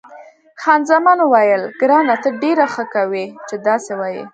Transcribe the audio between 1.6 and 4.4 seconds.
ګرانه ته ډېره ښه کوې چې داسې وایې.